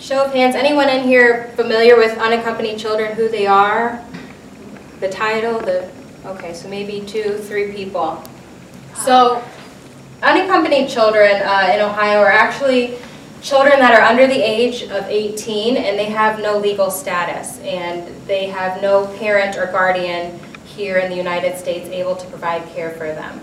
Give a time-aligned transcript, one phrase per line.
[0.00, 4.02] Show of hands, anyone in here familiar with unaccompanied children, who they are?
[5.00, 5.90] The title, the,
[6.24, 8.24] okay, so maybe two, three people.
[8.96, 9.44] So
[10.22, 12.96] unaccompanied children uh, in Ohio are actually
[13.42, 18.08] children that are under the age of 18 and they have no legal status and
[18.26, 22.92] they have no parent or guardian here in the United States able to provide care
[22.92, 23.38] for them.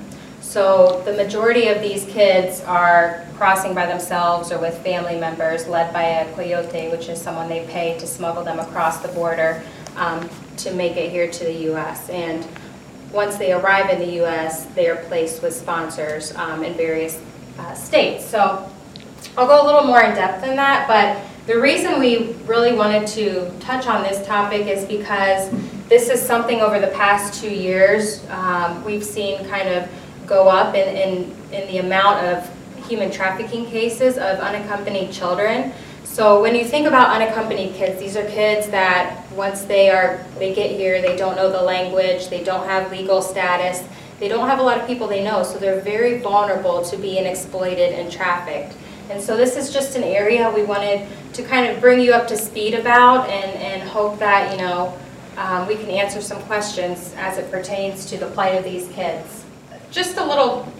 [0.57, 5.93] So the majority of these kids are crossing by themselves or with family members led
[5.93, 9.61] by a coyote, which is someone they pay to smuggle them across the border
[9.97, 12.09] um, to make it here to the U.S.
[12.09, 12.47] And
[13.13, 17.21] once they arrive in the U.S., they are placed with sponsors um, in various
[17.59, 18.25] uh, states.
[18.25, 18.67] So
[19.37, 23.05] I'll go a little more in depth than that, but the reason we really wanted
[23.09, 25.51] to touch on this topic is because
[25.87, 29.87] this is something over the past two years um, we've seen kind of
[30.27, 32.47] go up in, in, in the amount of
[32.87, 35.73] human trafficking cases of unaccompanied children.
[36.03, 40.53] So when you think about unaccompanied kids, these are kids that once they are they
[40.53, 43.83] get here, they don't know the language, they don't have legal status,
[44.19, 47.25] they don't have a lot of people they know, so they're very vulnerable to being
[47.25, 48.75] exploited and trafficked.
[49.09, 52.27] And so this is just an area we wanted to kind of bring you up
[52.29, 54.97] to speed about and, and hope that, you know,
[55.37, 59.45] um, we can answer some questions as it pertains to the plight of these kids.
[59.97, 60.71] Just a little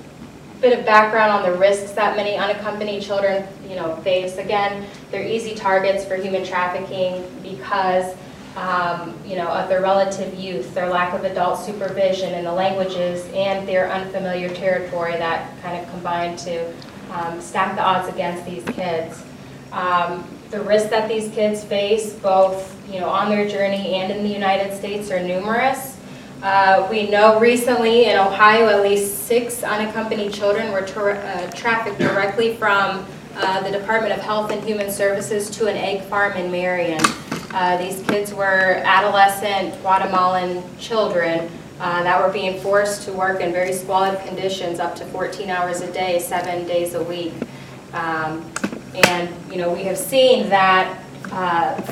[0.62, 4.38] bit of background on the risks that many unaccompanied children, you know, face.
[4.38, 8.16] Again, they're easy targets for human trafficking because,
[8.56, 13.28] um, you know, of their relative youth, their lack of adult supervision in the languages,
[13.34, 16.72] and their unfamiliar territory that kind of combine to
[17.12, 19.24] um, stack the odds against these kids.
[19.72, 24.22] Um, the risks that these kids face, both you know on their journey and in
[24.22, 25.97] the United States, are numerous.
[26.44, 31.98] Uh, we know recently in Ohio, at least six unaccompanied children were tra uh, trafficked
[31.98, 33.04] directly from
[33.38, 37.02] uh, the Department of Health and Human Services to an egg farm in Marion.
[37.52, 41.50] Uh, these kids were adolescent Guatemalan children
[41.80, 45.81] uh, that were being forced to work in very squalid conditions up to 14 hours
[45.81, 47.34] a day, seven days a week.
[47.94, 48.46] Um,
[49.08, 51.02] and, you know, we have seen that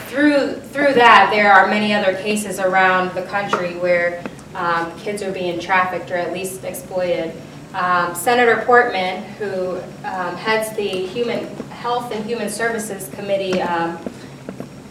[0.07, 4.23] through, through that, there are many other cases around the country where
[4.55, 7.33] um, kids are being trafficked or at least exploited.
[7.73, 13.99] Um, Senator Portman, who um, heads the Human Health and Human Services Committee, um,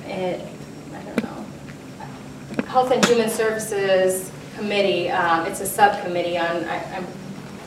[0.04, 0.46] it,
[0.92, 7.06] I don't know, Health and Human Services Committee, um, it's a subcommittee on, I, I'm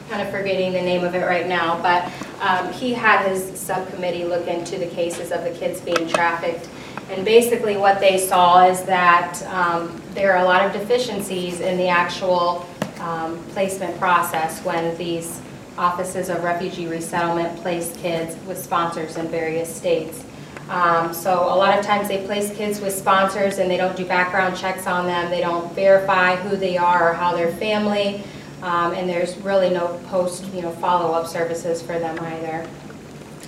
[0.07, 4.25] kind of forgetting the name of it right now, but um, he had his subcommittee
[4.25, 6.69] look into the cases of the kids being trafficked.
[7.09, 11.77] And basically what they saw is that um, there are a lot of deficiencies in
[11.77, 12.67] the actual
[12.99, 15.41] um, placement process when these
[15.77, 20.23] offices of refugee resettlement place kids with sponsors in various states.
[20.69, 24.05] Um, so a lot of times they place kids with sponsors and they don't do
[24.05, 25.31] background checks on them.
[25.31, 28.21] They don't verify who they are or how their family.
[28.61, 32.67] Um, and there's really no post, you know, follow-up services for them either.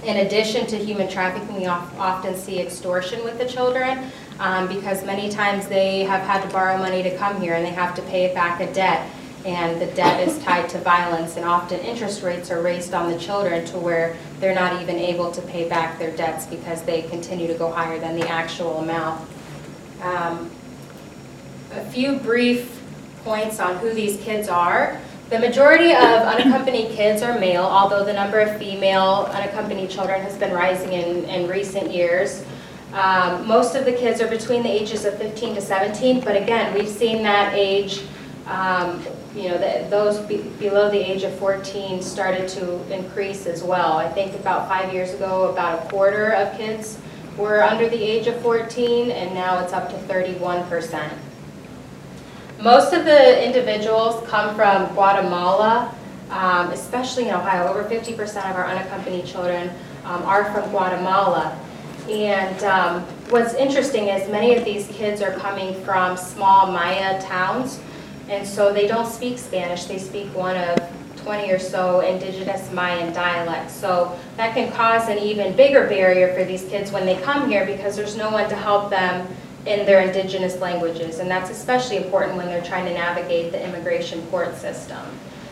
[0.04, 5.30] In addition to human trafficking, we often see extortion with the children um, because many
[5.30, 8.34] times they have had to borrow money to come here and they have to pay
[8.34, 9.10] back a debt
[9.46, 13.18] and the debt is tied to violence and often interest rates are raised on the
[13.18, 17.48] children to where they're not even able to pay back their debts because they continue
[17.48, 19.30] to go higher than the actual amount.
[20.02, 20.52] Um,
[21.72, 22.82] a few brief
[23.24, 25.00] points on who these kids are.
[25.30, 30.36] The majority of unaccompanied kids are male, although the number of female unaccompanied children has
[30.36, 32.44] been rising in, in recent years.
[32.94, 36.74] Um, most of the kids are between the ages of 15 to 17, but again,
[36.74, 38.02] we've seen that age
[38.48, 43.62] um, you know, the, those be, below the age of 14 started to increase as
[43.62, 43.98] well.
[43.98, 46.98] I think about five years ago, about a quarter of kids
[47.38, 51.12] were under the age of 14, and now it's up to 31%.
[52.60, 55.96] Most of the individuals come from Guatemala,
[56.30, 57.70] um, especially in Ohio.
[57.70, 59.70] Over 50% of our unaccompanied children
[60.04, 61.58] um, are from Guatemala.
[62.10, 67.80] And um, what's interesting is many of these kids are coming from small Maya towns
[68.30, 70.78] and so they don't speak Spanish, they speak one of
[71.18, 73.74] 20 or so indigenous Mayan dialects.
[73.74, 77.66] So that can cause an even bigger barrier for these kids when they come here
[77.66, 79.28] because there's no one to help them
[79.66, 81.20] in their indigenous languages.
[81.20, 85.06] And that's especially important when they're trying to navigate the immigration court system.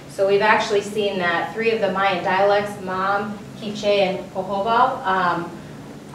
[0.09, 5.51] So we've actually seen that three of the Mayan dialects, Mam, Quiche, and Pohobal, um,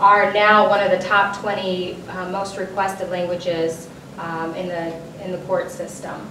[0.01, 5.31] are now one of the top 20 uh, most requested languages um, in, the, in
[5.31, 6.29] the court system.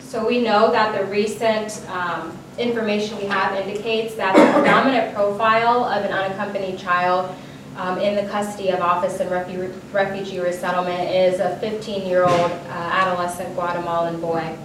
[0.00, 5.84] So we know that the recent um, information we have indicates that the predominant profile
[5.84, 7.34] of an unaccompanied child
[7.76, 13.54] um, in the custody of Office and Refu- Refugee Resettlement is a 15-year-old uh, adolescent
[13.54, 14.56] Guatemalan boy.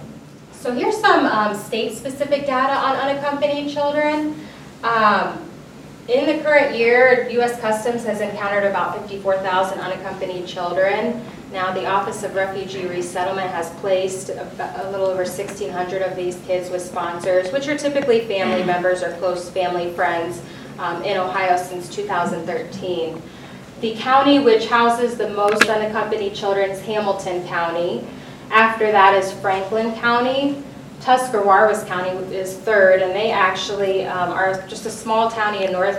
[0.52, 4.34] So here's some um, state-specific data on unaccompanied children.
[4.84, 5.38] Um,
[6.08, 7.60] In the current year, U.S.
[7.60, 11.24] Customs has encountered about 54,000 unaccompanied children.
[11.52, 14.42] Now, the Office of Refugee Resettlement has placed a
[14.82, 19.12] a little over 1,600 of these kids with sponsors, which are typically family members or
[19.18, 20.40] close family friends
[20.82, 23.22] um, in Ohio since 2013.
[23.80, 28.06] The county which houses the most unaccompanied children is Hamilton County.
[28.50, 30.62] After that is Franklin County.
[31.00, 35.98] Tuscarawas County is third, and they actually um, are just a small county in north,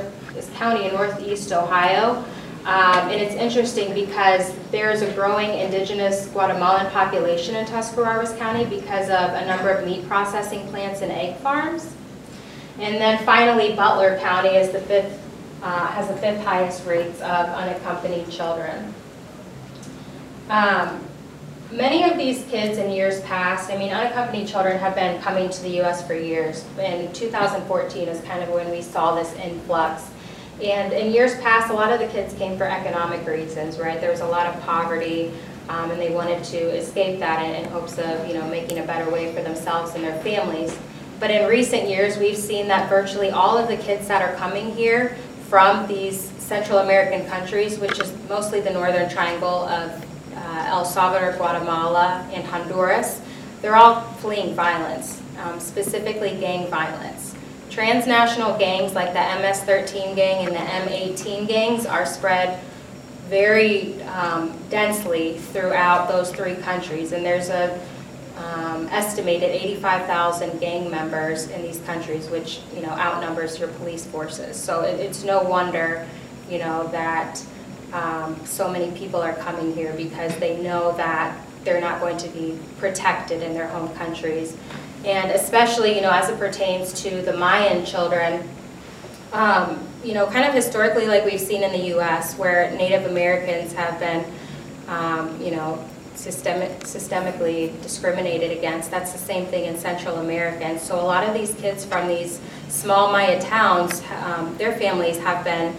[0.55, 2.23] county in northeast Ohio.
[2.65, 9.09] Um, And it's interesting because there's a growing indigenous Guatemalan population in Tuscarawas County because
[9.09, 11.93] of a number of meat processing plants and egg farms.
[12.79, 15.21] And then finally, Butler County is the fifth,
[15.61, 18.93] uh, has the fifth highest rates of unaccompanied children.
[20.49, 21.03] Um,
[21.73, 25.61] Many of these kids in years past, I mean, unaccompanied children have been coming to
[25.63, 26.63] the US for years.
[26.77, 30.07] In 2014 is kind of when we saw this influx.
[30.61, 33.99] And in years past, a lot of the kids came for economic reasons, right?
[33.99, 35.33] There was a lot of poverty,
[35.67, 38.85] um, and they wanted to escape that in, in hopes of, you know, making a
[38.85, 40.77] better way for themselves and their families.
[41.19, 44.73] But in recent years, we've seen that virtually all of the kids that are coming
[44.75, 45.17] here
[45.47, 49.91] from these Central American countries, which is mostly the northern triangle of
[50.35, 53.21] uh, El Salvador, Guatemala, and Honduras,
[53.61, 57.33] they're all fleeing violence, um, specifically gang violence.
[57.69, 62.59] Transnational gangs like the MS-13 gang and the M18 gangs are spread
[63.29, 67.79] very um, densely throughout those three countries, and there's a
[68.37, 74.55] um, estimated 85,000 gang members in these countries, which, you know, outnumbers your police forces.
[74.57, 76.05] So it- it's no wonder,
[76.49, 77.41] you know, that
[77.93, 82.27] um, so many people are coming here because they know that they're not going to
[82.29, 84.57] be protected in their home countries.
[85.05, 88.49] And especially, you know, as it pertains to the Mayan children,
[89.31, 93.73] um, you know, kind of historically like we've seen in the U.S., where Native Americans
[93.73, 94.25] have been,
[94.87, 95.77] um, you know,
[96.15, 98.91] systemic, systemically discriminated against.
[98.91, 100.63] That's the same thing in Central America.
[100.63, 102.39] And so a lot of these kids from these
[102.69, 105.75] small Maya towns, um, their families have been,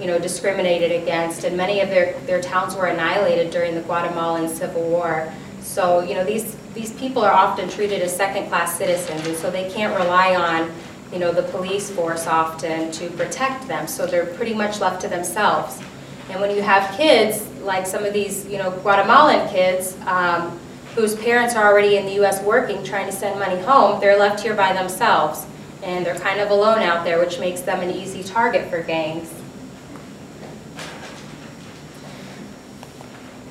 [0.00, 4.48] you know, discriminated against, and many of their, their towns were annihilated during the Guatemalan
[4.48, 5.32] Civil War.
[5.60, 9.68] So, you know, these, these people are often treated as second-class citizens, and so they
[9.70, 10.70] can't rely on,
[11.12, 15.08] you know, the police force often to protect them, so they're pretty much left to
[15.08, 15.80] themselves.
[16.30, 20.58] And when you have kids, like some of these, you know, Guatemalan kids, um,
[20.94, 22.42] whose parents are already in the U.S.
[22.42, 25.46] working, trying to send money home, they're left here by themselves.
[25.82, 29.32] And they're kind of alone out there, which makes them an easy target for gangs.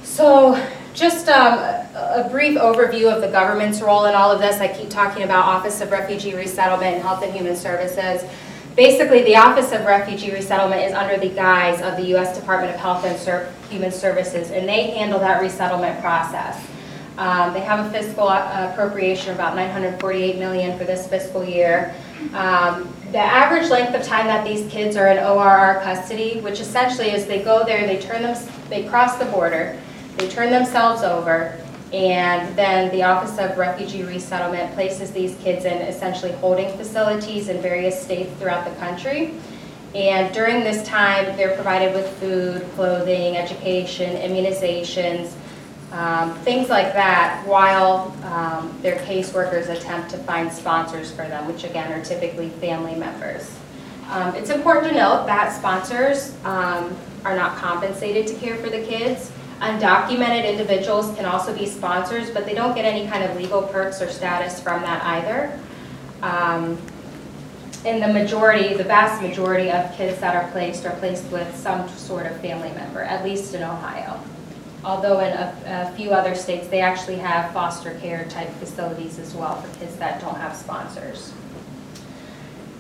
[0.04, 0.62] So
[0.94, 4.60] just um, a a brief overview of the government's role in all of this.
[4.60, 8.24] I keep talking about Office of Refugee Resettlement and Health and Human Services.
[8.78, 12.38] Basically, the Office of Refugee Resettlement is under the guise of the U.S.
[12.38, 16.64] Department of Health and Human Services, and they handle that resettlement process.
[17.18, 21.96] Um, They have a fiscal uh, appropriation of about 948 million for this fiscal year.
[22.36, 27.10] Um, The average length of time that these kids are in ORR custody, which essentially
[27.10, 28.38] is they go there, they turn them,
[28.70, 29.76] they cross the border,
[30.18, 31.58] they turn themselves over,
[31.94, 37.62] and then the Office of Refugee Resettlement places these kids in essentially holding facilities in
[37.62, 39.34] various states throughout the country.
[39.96, 45.32] And during this time, they're provided with food, clothing, education, immunizations,
[45.94, 51.64] um, things like that, while um, their caseworkers attempt to find sponsors for them, which
[51.64, 53.58] again are typically family members.
[54.10, 58.82] Um, It's important to note that sponsors um, are not compensated to care for the
[58.82, 59.32] kids.
[59.60, 64.02] Undocumented individuals can also be sponsors, but they don't get any kind of legal perks
[64.02, 65.60] or status from that either.
[66.22, 66.78] Um,
[67.86, 71.88] And the majority, the vast majority of kids that are placed are placed with some
[71.90, 74.20] sort of family member, at least in Ohio.
[74.84, 79.34] Although in a a few other states, they actually have foster care type facilities as
[79.36, 81.32] well for kids that don't have sponsors.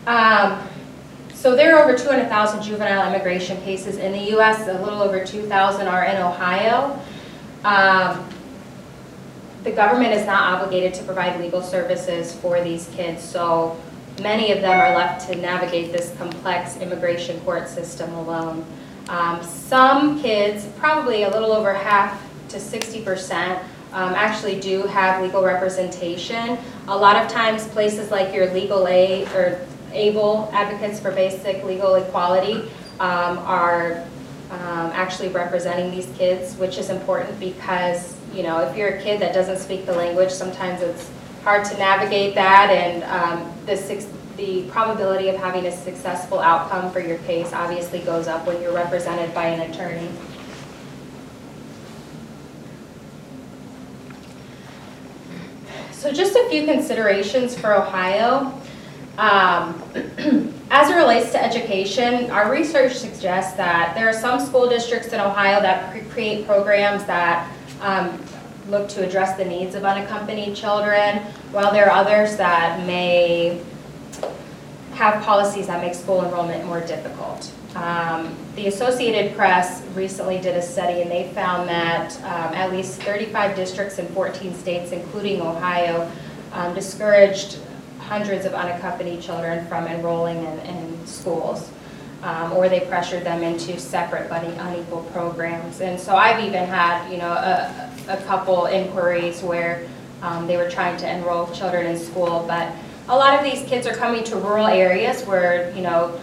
[0.07, 0.59] Um,
[1.37, 5.87] So there are over 200,000 juvenile immigration cases in the US, a little over 2,000
[5.87, 6.99] are in Ohio.
[7.63, 8.27] Um,
[9.63, 13.77] The government is not obligated to provide legal services for these kids, so
[14.19, 18.65] many of them are left to navigate this complex immigration court system alone.
[19.07, 23.59] Um, Some kids, probably a little over half to 60%
[23.93, 26.57] um, actually do have legal representation.
[26.87, 29.59] A lot of times, places like your legal aid or
[29.93, 34.03] ABLE, Advocates for Basic Legal Equality, um, are
[34.51, 39.19] um, actually representing these kids, which is important because, you know, if you're a kid
[39.21, 41.09] that doesn't speak the language, sometimes it's
[41.43, 44.05] hard to navigate that, and um, the,
[44.37, 48.73] the probability of having a successful outcome for your case obviously goes up when you're
[48.73, 50.09] represented by an attorney.
[55.91, 58.56] So just a few considerations for Ohio.
[59.17, 59.81] Um,
[60.69, 65.19] as it relates to education, our research suggests that there are some school districts in
[65.19, 68.23] Ohio that cre- create programs that um,
[68.69, 71.19] look to address the needs of unaccompanied children,
[71.51, 73.61] while there are others that may
[74.93, 77.51] have policies that make school enrollment more difficult.
[77.75, 83.01] Um, the Associated Press recently did a study and they found that um, at least
[83.03, 86.11] 35 districts in 14 states, including Ohio,
[86.53, 87.59] um, discouraged
[88.07, 91.69] hundreds of unaccompanied children from enrolling in, in schools.
[92.23, 95.81] Um, or they pressured them into separate but unequal programs.
[95.81, 99.87] And so I've even had, you know, a, a couple inquiries where
[100.23, 102.73] um, they were trying to enroll children in school, but
[103.07, 106.19] a lot of these kids are coming to rural areas where, you know,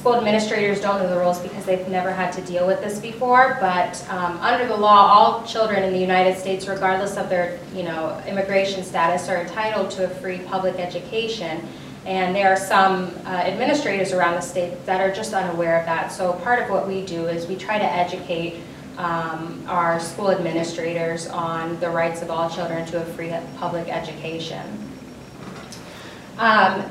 [0.00, 3.58] school administrators don't know the rules because they've never had to deal with this before,
[3.60, 7.82] but um, under the law, all children in the United States, regardless of their, you
[7.82, 11.68] know, immigration status, are entitled to a free public education.
[12.06, 16.10] And there are some uh, administrators around the state that are just unaware of that.
[16.10, 18.62] So part of what we do is we try to educate
[18.96, 24.62] um, our school administrators on the rights of all children to a free public education.
[26.38, 26.90] Um,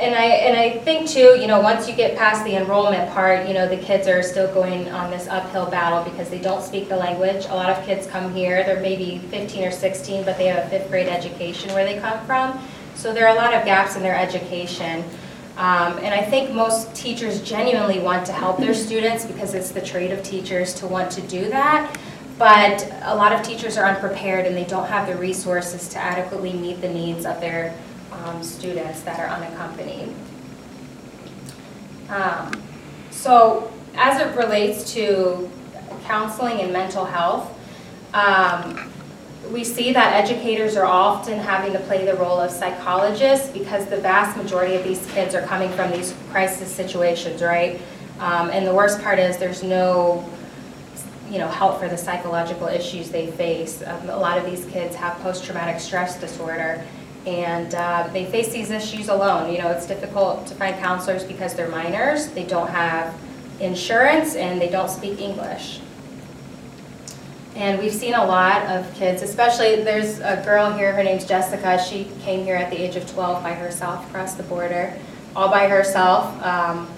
[0.00, 3.46] and I, and I think too, you know, once you get past the enrollment part,
[3.46, 6.88] you know, the kids are still going on this uphill battle because they don't speak
[6.88, 7.44] the language.
[7.44, 10.68] A lot of kids come here, they're maybe 15 or 16, but they have a
[10.68, 12.58] fifth grade education where they come from.
[12.96, 15.04] So there are a lot of gaps in their education.
[15.56, 19.80] Um, and I think most teachers genuinely want to help their students because it's the
[19.80, 21.96] trade of teachers to want to do that.
[22.36, 26.52] But a lot of teachers are unprepared and they don't have the resources to adequately
[26.52, 27.72] meet the needs of their
[28.24, 30.14] um, students that are unaccompanied.
[32.08, 32.52] Um,
[33.10, 35.50] so as it relates to
[36.04, 37.50] counseling and mental health,
[38.12, 38.90] um,
[39.52, 43.98] we see that educators are often having to play the role of psychologists because the
[43.98, 47.80] vast majority of these kids are coming from these crisis situations, right?
[48.20, 50.28] Um, and the worst part is there's no
[51.30, 53.82] you know, help for the psychological issues they face.
[53.84, 56.84] Um, a lot of these kids have post-traumatic stress disorder
[57.26, 59.50] and uh, they face these issues alone.
[59.52, 63.14] You know, it's difficult to find counselors because they're minors, they don't have
[63.60, 65.80] insurance, and they don't speak English.
[67.56, 71.82] And we've seen a lot of kids, especially there's a girl here, her name's Jessica.
[71.82, 74.92] She came here at the age of 12 by herself across the border,
[75.36, 76.42] all by herself.
[76.42, 76.88] Um,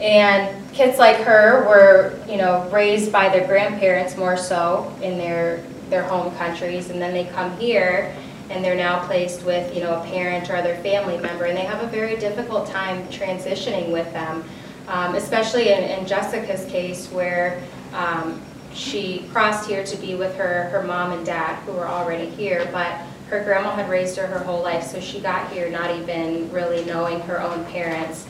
[0.00, 5.62] and kids like her were, you know, raised by their grandparents more so in their
[5.90, 8.16] their home countries, and then they come here
[8.50, 11.64] and they're now placed with, you know, a parent or other family member, and they
[11.64, 14.44] have a very difficult time transitioning with them,
[14.88, 17.62] um, especially in, in, Jessica's case where
[17.94, 18.40] um,
[18.72, 22.68] she crossed here to be with her, her mom and dad who were already here,
[22.72, 26.50] but her grandma had raised her her whole life, so she got here not even
[26.52, 28.26] really knowing her own parents.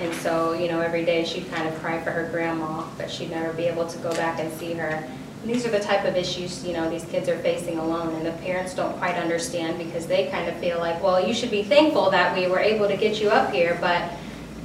[0.00, 3.30] And so, you know, every day she'd kind of cry for her grandma, but she'd
[3.30, 5.08] never be able to go back and see her.
[5.44, 8.32] These are the type of issues, you know, these kids are facing alone, and the
[8.42, 12.10] parents don't quite understand because they kind of feel like, well, you should be thankful
[12.10, 14.12] that we were able to get you up here, but,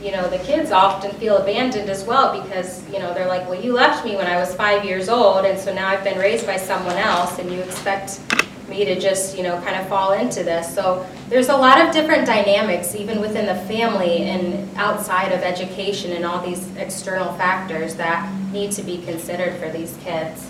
[0.01, 3.63] you know, the kids often feel abandoned as well because, you know, they're like, well,
[3.63, 6.45] you left me when I was five years old, and so now I've been raised
[6.45, 8.19] by someone else, and you expect
[8.67, 10.73] me to just, you know, kind of fall into this.
[10.73, 16.13] So there's a lot of different dynamics, even within the family and outside of education
[16.13, 20.49] and all these external factors that need to be considered for these kids.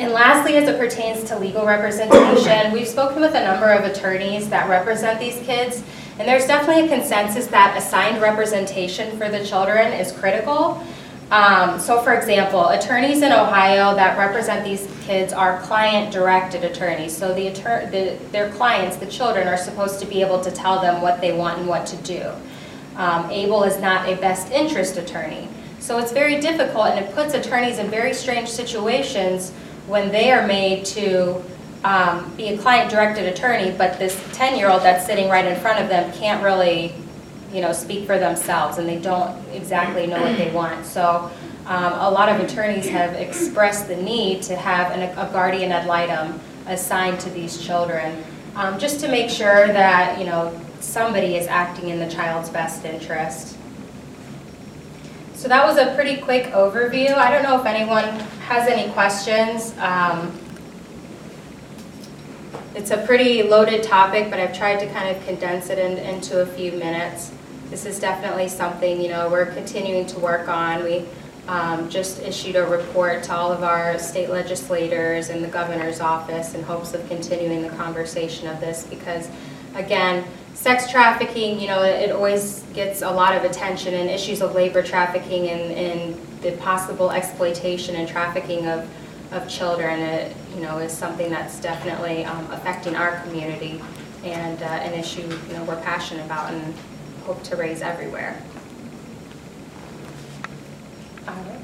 [0.00, 4.48] And lastly, as it pertains to legal representation, we've spoken with a number of attorneys
[4.48, 5.82] that represent these kids,
[6.18, 10.82] and there's definitely a consensus that assigned representation for the children is critical.
[11.30, 17.14] Um, so for example, attorneys in Ohio that represent these kids are client-directed attorneys.
[17.14, 21.02] So the, the, their clients, the children, are supposed to be able to tell them
[21.02, 22.22] what they want and what to do.
[22.96, 25.46] Um, ABLE is not a best interest attorney.
[25.78, 29.52] So it's very difficult and it puts attorneys in very strange situations
[29.86, 31.42] when they are made to
[31.84, 36.12] um, be a client-directed attorney, but this 10-year-old that's sitting right in front of them
[36.12, 36.94] can't really
[37.52, 40.86] you know, speak for themselves, and they don't exactly know what they want.
[40.86, 41.30] So
[41.66, 45.86] um, a lot of attorneys have expressed the need to have an- a guardian ad
[45.86, 48.22] litem assigned to these children,
[48.54, 52.84] um, just to make sure that, you know, somebody is acting in the child's best
[52.84, 53.56] interest.
[55.40, 57.14] So that was a pretty quick overview.
[57.14, 58.04] I don't know if anyone
[58.50, 59.74] has any questions.
[59.78, 60.38] Um,
[62.74, 66.40] It's a pretty loaded topic, but I've tried to kind of condense it in- into
[66.40, 67.30] a few minutes.
[67.68, 70.84] This is definitely something, you know, we're continuing to work on.
[70.84, 71.04] We
[71.48, 76.54] um, just issued a report to all of our state legislators and the governor's office
[76.54, 79.28] in hopes of continuing the conversation of this because,
[79.74, 84.54] again, sex trafficking, you know, it always gets a lot of attention and issues of
[84.54, 88.88] labor trafficking and, and the possible exploitation and trafficking of,
[89.32, 93.80] of children, it, you know, is something that's definitely um, affecting our community
[94.24, 96.74] and uh, an issue, you know, we're passionate about and
[97.24, 98.40] hope to raise everywhere.
[101.26, 101.60] All right.